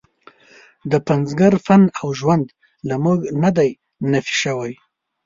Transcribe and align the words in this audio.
د 0.91 0.93
پنځګر 1.07 1.53
فن 1.65 1.83
او 2.01 2.07
ژوند 2.19 2.45
له 2.89 2.95
موږ 3.03 3.19
نه 3.43 3.49
دی 3.57 3.69
نفي 4.11 4.35
شوی. 4.41 4.71